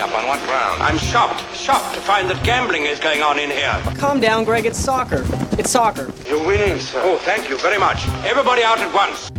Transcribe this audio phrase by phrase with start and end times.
[0.00, 0.22] How can you close me up?
[0.22, 0.82] On what ground?
[0.82, 3.78] I'm shocked, shocked to find that gambling is going on in here.
[3.98, 4.64] Calm down, Greg.
[4.64, 5.24] It's soccer.
[5.58, 6.10] It's soccer.
[6.26, 7.00] You're winning, sir.
[7.04, 8.06] Oh, thank you very much.
[8.24, 9.30] Everybody out at once.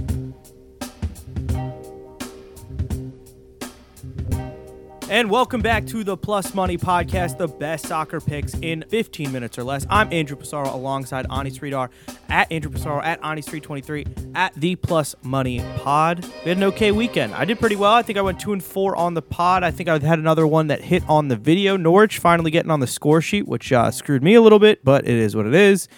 [5.12, 9.60] And welcome back to the Plus Money Podcast, the best soccer picks in 15 minutes
[9.60, 9.86] or less.
[9.90, 11.90] I'm Andrew Passaro alongside Ani Sridhar
[12.30, 16.24] at Andrew Passaro at anisri23 at the Plus Money Pod.
[16.46, 17.36] We had an okay weekend.
[17.36, 17.92] I did pretty well.
[17.92, 19.66] I think I went two and four on the pod.
[19.66, 21.76] I think I had another one that hit on the video.
[21.76, 25.06] Norwich finally getting on the score sheet, which uh, screwed me a little bit, but
[25.06, 25.90] it is what it is.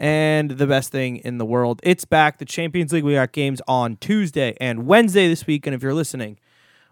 [0.00, 2.38] And the best thing in the world, it's back.
[2.38, 3.04] The Champions League.
[3.04, 5.64] We got games on Tuesday and Wednesday this week.
[5.64, 6.40] And if you're listening,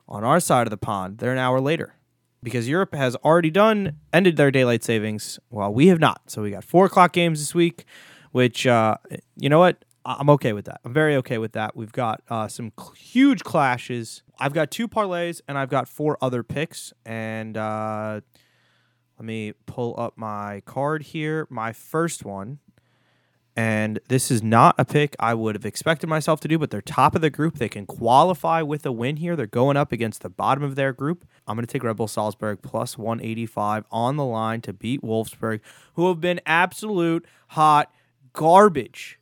[0.09, 1.95] on our side of the pond, they're an hour later
[2.43, 6.23] because Europe has already done ended their daylight savings while we have not.
[6.31, 7.85] So we got four o'clock games this week,
[8.33, 8.97] which uh,
[9.37, 10.81] you know what I'm okay with that.
[10.85, 11.75] I'm very okay with that.
[11.75, 14.23] We've got uh, some cl- huge clashes.
[14.39, 16.93] I've got two parlays and I've got four other picks.
[17.05, 18.21] And uh,
[19.19, 21.49] let me pull up my card here.
[21.51, 22.61] My first one
[23.57, 26.83] and this is not a pick I would have expected myself to do, but they're
[26.83, 27.57] top of the group.
[27.57, 29.35] They can qualify with a win here.
[29.35, 31.25] They're going up against the bottom of their group.
[31.47, 35.61] I'm going to take Red Bull Salzburg plus 185 on the line to beat Wolfsburg,
[35.95, 37.91] who have been absolute hot
[38.35, 39.19] garbage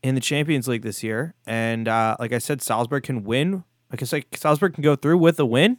[0.00, 1.34] in the Champions League this year.
[1.44, 3.64] And uh, like I said, Salzburg can win.
[3.90, 5.78] I said, Salzburg can go through with a win.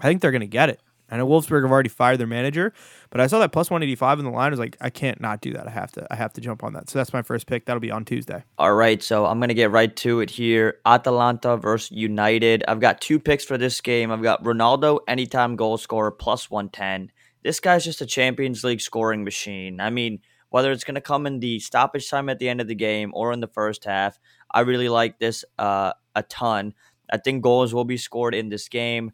[0.00, 0.80] I think they're going to get it.
[1.10, 2.72] I know Wolfsburg have already fired their manager,
[3.10, 4.46] but I saw that plus 185 in the line.
[4.46, 5.66] I was like, I can't not do that.
[5.66, 6.88] I have to I have to jump on that.
[6.88, 7.66] So that's my first pick.
[7.66, 8.44] That'll be on Tuesday.
[8.58, 10.78] All right, so I'm gonna get right to it here.
[10.86, 12.64] Atalanta versus United.
[12.68, 14.10] I've got two picks for this game.
[14.10, 17.10] I've got Ronaldo anytime goal scorer plus 110.
[17.42, 19.80] This guy's just a Champions League scoring machine.
[19.80, 22.74] I mean, whether it's gonna come in the stoppage time at the end of the
[22.74, 24.18] game or in the first half,
[24.52, 26.74] I really like this uh, a ton.
[27.12, 29.12] I think goals will be scored in this game.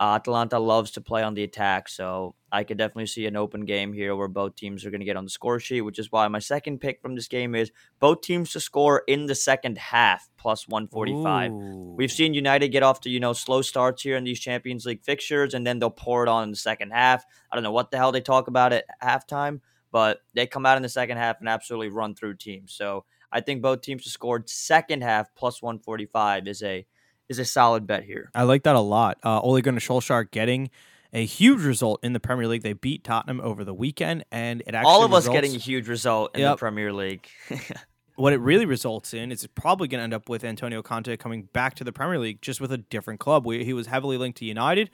[0.00, 3.64] Uh, Atalanta loves to play on the attack, so I could definitely see an open
[3.64, 6.10] game here where both teams are going to get on the score sheet, which is
[6.10, 9.78] why my second pick from this game is both teams to score in the second
[9.78, 11.52] half plus 145.
[11.52, 11.94] Ooh.
[11.96, 15.02] We've seen United get off to, you know, slow starts here in these Champions League
[15.02, 17.24] fixtures, and then they'll pour it on in the second half.
[17.52, 19.60] I don't know what the hell they talk about at halftime,
[19.92, 22.72] but they come out in the second half and absolutely run through teams.
[22.74, 26.86] So I think both teams to score second half plus 145 is a
[27.28, 28.30] is a solid bet here.
[28.34, 29.18] I like that a lot.
[29.24, 30.70] Uh, Ole Gunnar Solskjaer getting
[31.12, 32.62] a huge result in the Premier League.
[32.62, 35.88] They beat Tottenham over the weekend, and it actually All of us getting a huge
[35.88, 37.28] result in the Premier League.
[38.16, 41.16] what it really results in is it's probably going to end up with Antonio Conte
[41.16, 43.46] coming back to the Premier League just with a different club.
[43.46, 44.90] We, he was heavily linked to United.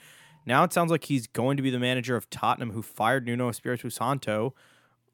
[0.47, 3.49] Now it sounds like he's going to be the manager of Tottenham, who fired Nuno
[3.49, 4.55] Espirito Santo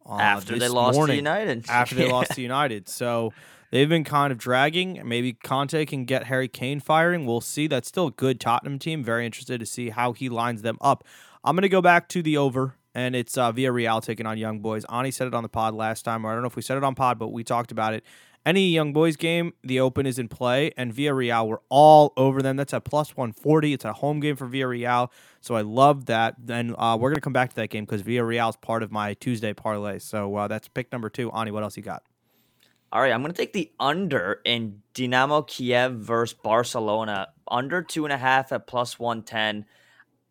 [0.08, 1.64] uh, after they lost morning, to United.
[1.68, 2.12] After they Yeah.
[2.12, 3.32] lost to United, so
[3.70, 5.00] they've been kind of dragging.
[5.04, 7.26] Maybe Conte can get Harry Kane firing.
[7.26, 7.66] We'll see.
[7.66, 9.02] That's still a good Tottenham team.
[9.04, 11.04] Very interested to see how he lines them up.
[11.44, 14.60] I'm going to go back to the over, and it's uh, Villarreal taking on Young
[14.60, 14.84] Boys.
[14.86, 16.76] Ani said it on the pod last time, or I don't know if we said
[16.76, 18.04] it on pod, but we talked about it.
[18.46, 22.54] Any Young Boys game, the Open is in play, and Villarreal, we're all over them.
[22.54, 23.72] That's at plus 140.
[23.72, 26.36] It's a home game for Villarreal, so I love that.
[26.38, 28.92] Then uh, we're going to come back to that game because Villarreal is part of
[28.92, 29.98] my Tuesday parlay.
[29.98, 31.28] So uh, that's pick number two.
[31.32, 32.04] Ani, what else you got?
[32.92, 37.30] All right, I'm going to take the under in Dynamo Kiev versus Barcelona.
[37.50, 39.66] Under two and a half at plus 110.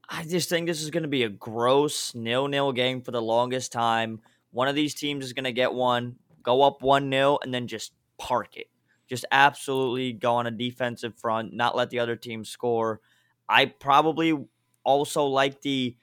[0.07, 3.21] I just think this is going to be a gross nil nil game for the
[3.21, 4.21] longest time.
[4.51, 7.67] One of these teams is going to get one, go up 1 0, and then
[7.67, 8.67] just park it.
[9.07, 13.01] Just absolutely go on a defensive front, not let the other team score.
[13.47, 14.33] I probably
[14.83, 15.95] also like the.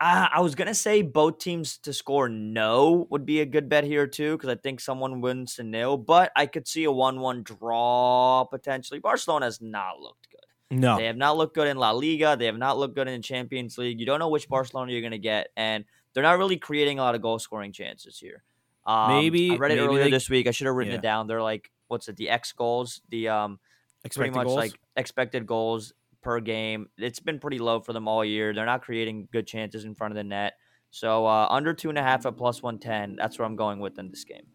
[0.00, 3.84] Uh, I was gonna say both teams to score no would be a good bet
[3.84, 7.42] here too because I think someone wins to nil, but I could see a one-one
[7.42, 8.98] draw potentially.
[8.98, 10.78] Barcelona has not looked good.
[10.80, 10.96] No.
[10.96, 12.34] They have not looked good in La Liga.
[12.36, 14.00] They have not looked good in the Champions League.
[14.00, 15.84] You don't know which Barcelona you're gonna get, and
[16.14, 18.42] they're not really creating a lot of goal-scoring chances here.
[18.86, 20.46] Um, Maybe- I read it maybe earlier they- this week.
[20.46, 20.98] I should have written Yeah.
[20.98, 21.26] it down.
[21.28, 22.16] They're like, what's it?
[22.16, 23.60] The X goals, the um,
[24.04, 24.56] Expected pretty much goals?
[24.56, 25.92] like expected goals
[26.22, 26.88] per game.
[26.98, 28.52] It's been pretty low for them all year.
[28.52, 30.54] They're not creating good chances in front of the net.
[30.90, 33.16] So uh, under two and a half at plus one ten.
[33.16, 34.46] That's where I'm going with in this game.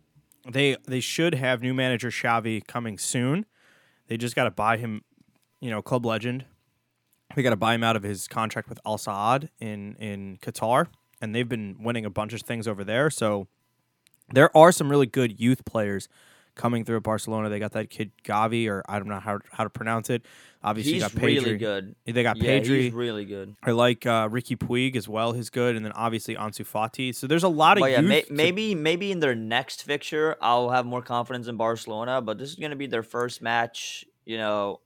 [0.49, 3.45] they they should have new manager Xavi coming soon.
[4.07, 5.01] They just got to buy him,
[5.61, 6.45] you know, club legend.
[7.35, 10.87] They got to buy him out of his contract with Al Sadd in in Qatar,
[11.21, 13.09] and they've been winning a bunch of things over there.
[13.09, 13.47] So
[14.33, 16.07] there are some really good youth players
[16.55, 17.49] coming through at Barcelona.
[17.49, 20.25] They got that kid Gavi, or I don't know how how to pronounce it.
[20.63, 21.21] Obviously, He's got Pedri.
[21.21, 21.95] really good.
[22.05, 22.83] They got Yeah, Pedri.
[22.85, 23.55] he's really good.
[23.63, 25.33] I like uh, Riqui Puig as well.
[25.33, 27.13] He's good, and then obviously Ansu Fati.
[27.13, 30.35] So there's a lot of But yeah, may, to- maybe maybe in their next fixture,
[30.41, 32.21] I'll have more confidence in Barcelona.
[32.21, 34.03] But this is going to be their first match.
[34.25, 34.81] You know,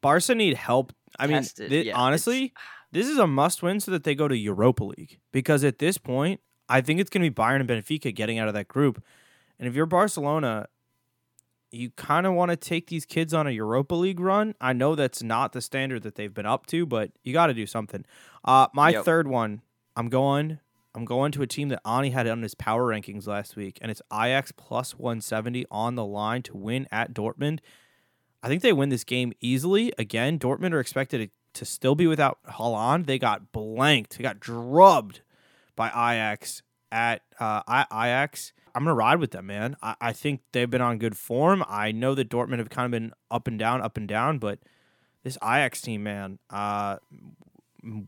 [0.00, 0.92] Barca need help.
[1.18, 2.52] I mean, thi- Yeah, honestly,
[2.92, 5.98] This is a must win so that they go to Europa League because at this
[5.98, 9.02] point, I think it's going to be Bayern and Benfica getting out of that group.
[9.58, 10.66] And if you're Barcelona,
[11.70, 14.54] you kind of want to take these kids on a Europa League run.
[14.60, 17.54] I know that's not the standard that they've been up to, but you got to
[17.54, 18.04] do something.
[18.44, 19.04] Uh, my Yep.
[19.04, 19.62] third one,
[19.96, 20.60] I'm going.
[20.94, 23.90] I'm going to a team that Ani had on his power rankings last week, and
[23.90, 27.60] it's Ajax plus 170 on the line to win at Dortmund.
[28.42, 29.92] I think they win this game easily.
[29.98, 33.06] Again, Dortmund are expected to, to still be without Haaland.
[33.06, 34.16] They got blanked.
[34.16, 35.20] They got drubbed
[35.78, 38.52] by Ajax at uh, Ajax.
[38.74, 39.76] I'm gonna ride with them, man.
[39.80, 41.64] I-, I think they've been on good form.
[41.68, 44.58] I know that Dortmund have kind of been up and down, up and down, but
[45.22, 46.96] this Ajax team, man, uh,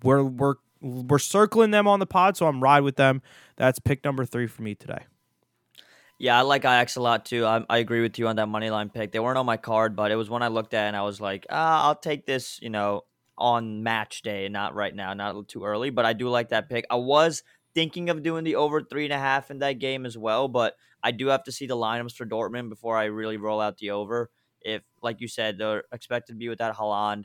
[0.03, 3.23] we're we're we're circling them on the pod, so I'm ride with them.
[3.57, 5.05] That's pick number three for me today.
[6.19, 7.47] Yeah, I like Ajax a lot too.
[7.47, 9.13] I, I agree with you on that money line pick.
[9.13, 11.21] They weren't on my card, but it was one I looked at and I was
[11.21, 13.05] like, ah, I'll take this, you know,
[13.39, 15.89] on match day, not right now, not too early.
[15.89, 16.85] But I do like that pick.
[16.91, 17.43] I was
[17.75, 20.77] thinking of doing the over three and a half in that game as well, but
[21.03, 23.91] I do have to see the lineups for Dortmund before I really roll out the
[23.91, 24.31] over.
[24.61, 27.25] If, like you said, they're expected to be without Haaland,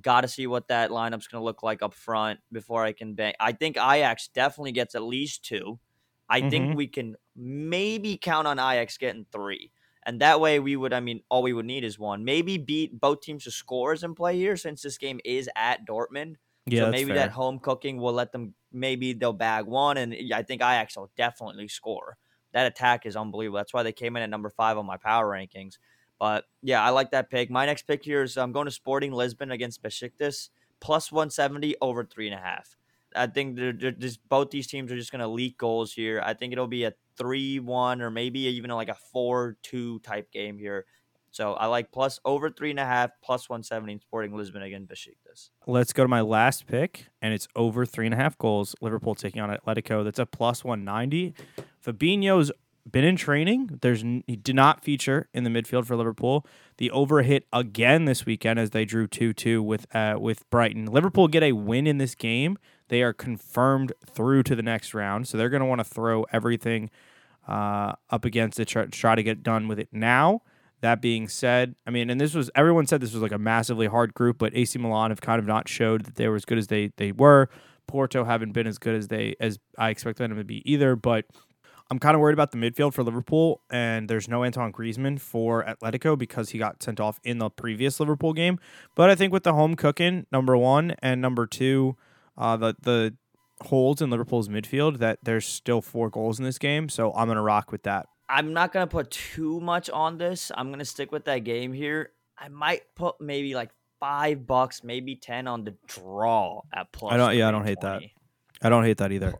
[0.00, 3.14] got to see what that lineup's going to look like up front before I can
[3.14, 3.36] bank.
[3.40, 5.80] I think Ajax definitely gets at least two.
[6.28, 6.48] I Mhm.
[6.50, 9.72] think we can maybe count on Ajax getting three.
[10.04, 12.24] And that way we would, I mean, all we would need is one.
[12.24, 16.36] Maybe beat both teams to scores in play here since this game is at Dortmund.
[16.66, 17.14] Yeah, so maybe fair.
[17.14, 19.96] that home cooking will let them, maybe they'll bag one.
[19.96, 22.16] And I think Ajax will definitely score.
[22.52, 23.58] That attack is unbelievable.
[23.58, 25.78] That's why they came in at number five on my power rankings.
[26.18, 27.50] But yeah, I like that pick.
[27.50, 30.48] My next pick here is I'm going to Sporting Lisbon against Besiktas,
[30.80, 32.76] plus 170 over three and a half.
[33.14, 36.20] I think they're, they're just both these teams are just going to leak goals here.
[36.24, 40.84] I think it'll be a three-one or maybe even like a four-two type game here.
[41.30, 44.90] So I like plus over three and a half, plus 170 in Sporting Lisbon against
[44.90, 45.50] Besiktas.
[45.66, 48.74] Let's go to my last pick, and it's over three and a half goals.
[48.80, 50.04] Liverpool taking on Atletico.
[50.04, 51.34] That's a plus 190.
[51.84, 52.50] Fabinho's
[52.90, 53.78] been in training.
[53.82, 56.46] There's he did not feature in the midfield for Liverpool.
[56.78, 60.86] The over hit again this weekend as they drew 2-2 with uh, with Brighton.
[60.86, 62.58] Liverpool get a win in this game.
[62.88, 66.24] They are confirmed through to the next round, so they're going to want to throw
[66.32, 66.90] everything
[67.46, 70.42] uh, up against it, try, try to get done with it now.
[70.80, 73.86] That being said, I mean, and this was everyone said this was like a massively
[73.86, 76.58] hard group, but AC Milan have kind of not showed that they were as good
[76.58, 77.48] as they they were.
[77.88, 81.24] Porto haven't been as good as they as I expected them to be either, but
[81.90, 85.64] I'm kind of worried about the midfield for Liverpool, and there's no Antoine Griezmann for
[85.64, 88.58] Atletico because he got sent off in the previous Liverpool game.
[88.94, 91.96] But I think with the home cooking, number one and number two,
[92.36, 93.16] uh, the the
[93.62, 97.42] holes in Liverpool's midfield, that there's still four goals in this game, so I'm gonna
[97.42, 98.06] rock with that.
[98.28, 100.50] I'm not gonna put too much on this.
[100.54, 102.12] I'm gonna stick with that game here.
[102.36, 103.70] I might put maybe like
[104.00, 107.12] five bucks, maybe ten on the draw at plus.
[107.12, 108.02] I don't- yeah, I don't hate that.
[108.62, 109.34] I don't hate that either.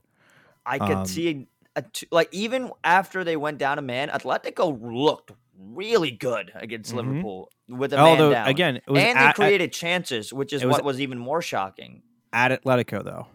[0.64, 4.78] I could Um, see a, two, like even after they went down a man, Atletico
[4.80, 6.96] looked really good against Mhm.
[6.96, 8.48] Liverpool with a man Although down.
[8.48, 11.42] again, it was and they at, created chances, which is was- what was even more
[11.42, 12.02] shocking.
[12.32, 13.26] at Atletico though.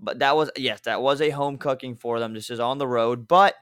[0.00, 2.34] But that was yes, that was a home cooking for them.
[2.34, 3.54] This is on the road, but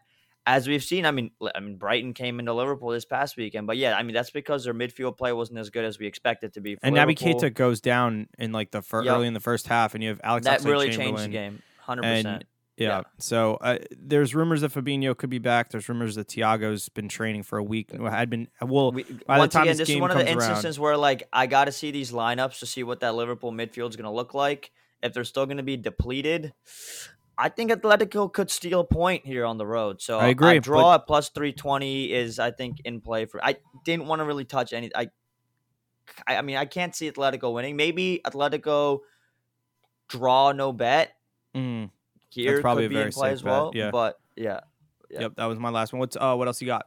[0.46, 3.76] as we've seen, I mean, I mean, Brighton came into Liverpool this past weekend, but
[3.76, 6.52] yeah, I mean that's because their midfield play wasn't as good as we expected it
[6.54, 6.76] to be.
[6.76, 9.14] For And Naby Keita goes down in like the fir- Yep.
[9.16, 12.02] early in the first half, and you have Alex that really changed the game, hundred
[12.02, 12.44] percent.
[12.76, 12.88] Yeah.
[12.88, 13.02] Yeah.
[13.18, 15.70] So uh, there's rumors that Fabinho could be back.
[15.70, 17.90] There's rumors that Thiago's been training for a week.
[17.90, 18.92] Had been well.
[18.92, 20.78] We, by the time again, this this is game one of the comes around- instances
[20.78, 23.96] where like I got to see these lineups to see what that Liverpool midfield is
[23.96, 24.72] going to look like.
[25.02, 26.52] If they're still going to be depleted,
[27.38, 30.00] I think Atletico could steal a point here on the road.
[30.00, 33.44] So I agree, A draw at plus three twenty is I think in play for.
[33.44, 34.90] I didn't want to really touch any.
[34.94, 35.08] I,
[36.26, 37.76] I I mean I can't see Atletico winning.
[37.76, 39.00] Maybe Atletico
[40.08, 41.12] draw no bet
[41.54, 41.90] Mm,
[42.28, 43.70] here probably could a be very in play safe as well.
[43.70, 43.90] bet, yeah.
[43.90, 44.60] But yeah,
[45.10, 45.20] Yeah.
[45.22, 46.00] Yep, that was my last one.
[46.00, 46.86] What's uh, what else you got?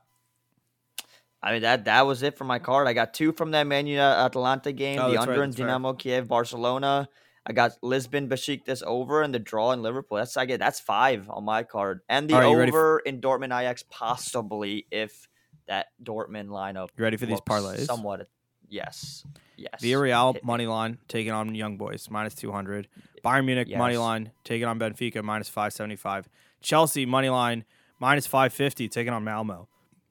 [1.41, 2.87] I mean that that was it for my card.
[2.87, 5.49] I got two from that Man United Atalanta game, Oh, the that's right, under in
[5.51, 5.67] that's fair.
[5.67, 7.09] Dinamo Kiev, Barcelona.
[7.46, 10.17] I got Lisbon Besiktas over and the draw in Liverpool.
[10.17, 13.22] That's I get that's five on my card, and the right, ready for- over in
[13.22, 15.27] Dortmund Ajax possibly if
[15.67, 16.89] that Dortmund lineup.
[16.98, 17.86] You ready for these parlays?
[17.86, 18.27] Somewhat,
[18.67, 19.24] yes,
[19.55, 19.81] yes.
[19.81, 22.88] Villarreal Hit money line taking on Young Boys minus two hundred.
[23.24, 26.29] Bayern Munich money line taking on Benfica minus five seventy five.
[26.62, 27.65] Chelsea money line
[28.00, 29.67] minus five fifty taking on Malmo.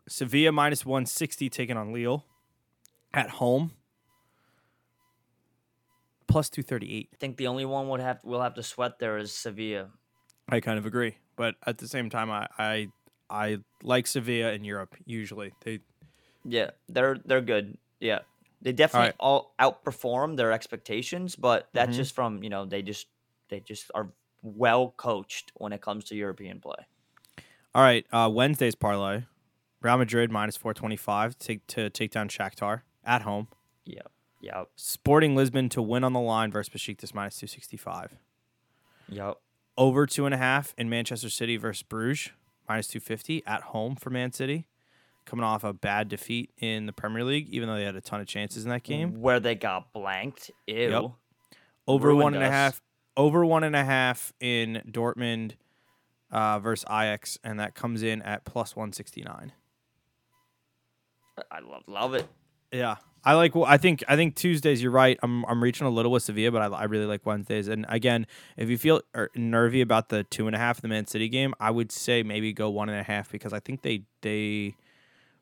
[0.09, 2.25] Sevilla minus one sixty taking on Lille
[3.13, 3.73] at home.
[6.29, 7.09] Plus two thirty eight.
[7.13, 9.91] I think the only one would have we'll have to sweat there is Sevilla.
[10.49, 12.89] I kind of agree, but at the same time, I I,
[13.31, 15.53] I like Sevilla in Europe usually.
[15.65, 15.81] They
[16.45, 17.79] Yeah, they're they're good.
[18.01, 18.21] Yeah,
[18.63, 19.17] They definitely right.
[19.19, 21.97] all outperform their expectations, but that's Mhm.
[21.97, 23.09] just from you know they just
[23.49, 26.87] they just are well coached when it comes to European play.
[27.75, 29.25] All right, uh, Wednesday's parlay.
[29.81, 33.49] Real Madrid minus 425 to take, to take down Shakhtar at home.
[33.85, 34.03] Yeah,
[34.41, 38.17] yeah, Sporting Lisbon to win on the line versus Besiktas minus 265.
[39.09, 39.33] yeah.
[39.77, 42.33] Over two and a half in Manchester City versus Bruges
[42.69, 44.67] minus 250 at home for Man City.
[45.25, 48.21] Coming off a bad defeat in the Premier League, even though they had a ton
[48.21, 49.21] of chances in that game.
[49.21, 50.51] where they got blanked.
[50.67, 51.15] Ew.
[51.87, 52.83] Over ruined one and a half.
[53.17, 55.53] Over one and a half in Dortmund
[56.33, 59.53] uh, versus Ajax, and that comes in at plus 169.
[61.51, 62.27] I love love it.
[62.73, 63.55] Yeah, I like.
[63.57, 64.05] I think.
[64.09, 64.83] I think Tuesdays.
[64.83, 65.19] You're right.
[65.23, 65.45] I'm.
[65.47, 67.69] I'm reaching a little with Sevilla, but I, I really like Wednesdays.
[67.69, 71.07] And again, if you feel er, nervy about the two and a half the Man
[71.07, 74.03] City game, I would say maybe go one and a half because I think they
[74.23, 74.75] they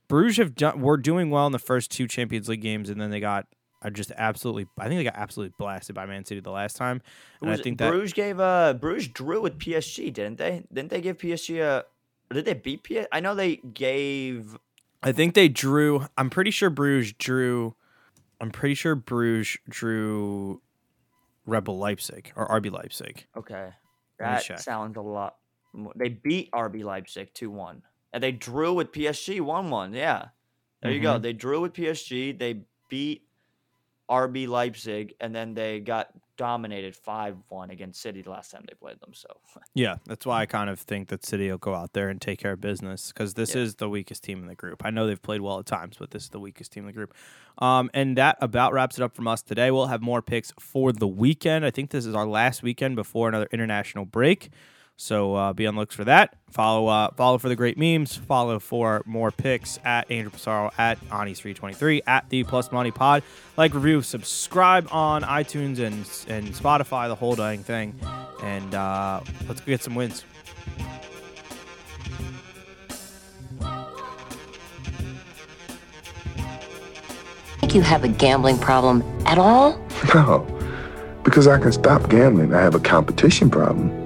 [0.09, 0.81] Bruges have done.
[0.81, 3.47] Were doing well in the first two Champions League games, and then they got.
[3.83, 4.67] I just absolutely.
[4.79, 7.03] I think they got absolutely blasted by Man City the last time,
[7.41, 10.63] and Was it- think that Bruges gave uh Bruges drew with PSG, didn't they?
[10.73, 11.85] Didn't they give PSG a?
[12.33, 13.07] Did they beat PSG?
[13.13, 14.57] I know they gave.
[15.07, 16.05] I think they drew.
[16.19, 17.77] I'm pretty sure Bruges drew.
[18.41, 20.61] I'm pretty sure Bruges drew
[21.47, 23.25] Rebel Leipzig or RB Leipzig.
[23.37, 23.71] Okay,
[24.19, 25.37] that sounds a lot.
[25.73, 25.93] More.
[25.95, 27.83] They beat RB Leipzig two one,
[28.13, 29.93] and they drew with PSG one one.
[29.95, 30.31] Yeah,
[30.83, 31.05] there you Mm-hmm.
[31.05, 31.19] go.
[31.21, 32.37] They drew with PSG.
[32.37, 33.23] They beat
[34.11, 38.75] RB Leipzig, and then they got dominated five one against City the last time they
[38.75, 39.13] played them.
[39.15, 39.29] So
[39.75, 42.39] Yeah, that's why I kind of think that City will go out there and take
[42.39, 43.63] care of business because this Yeah.
[43.63, 44.83] is the weakest team in the group.
[44.85, 46.93] I know they've played well at times, but this is the weakest team in the
[46.93, 47.15] group.
[47.59, 49.71] Um, and that about wraps it up from us today.
[49.71, 51.65] We'll have more picks for the weekend.
[51.65, 54.51] I think this is our last weekend before another international break.
[54.97, 56.37] So uh, be on the looks for that.
[56.51, 58.17] Follow uh, follow for the great memes.
[58.17, 63.23] Follow for more picks at Andrew Passaro at anisri23 at the Plus Money Pod.
[63.57, 67.99] Like, review, subscribe on iTunes and and Spotify, the whole dang thing.
[68.43, 70.25] And uh, let's get some wins.
[77.67, 79.77] think you have a gambling problem at all?
[80.15, 80.47] No,
[81.25, 82.55] because I can stop gambling.
[82.55, 84.06] I have a competition problem.